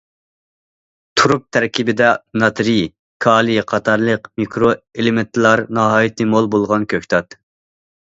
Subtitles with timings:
[1.19, 2.07] تۇرۇپ تەركىبىدە
[2.45, 2.81] ناترىي،
[3.27, 7.43] كالىي قاتارلىق مىكرو ئېلېمېنتلار ناھايىتى مول بولغان كۆكتات.